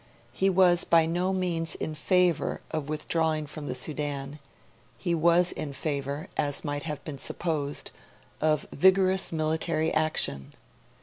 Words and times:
He 0.33 0.49
was 0.49 0.83
by 0.83 1.05
no 1.05 1.31
means 1.31 1.75
in 1.75 1.93
favour 1.93 2.61
of 2.71 2.89
withdrawing 2.89 3.45
from 3.45 3.67
the 3.67 3.75
Sudan; 3.75 4.39
he 4.97 5.13
was 5.13 5.51
in 5.51 5.73
favour, 5.73 6.27
as 6.35 6.65
might 6.65 6.81
have 6.81 7.03
been 7.03 7.19
supposed, 7.19 7.91
of 8.41 8.65
vigorous 8.71 9.31
military 9.31 9.93
action. 9.93 10.53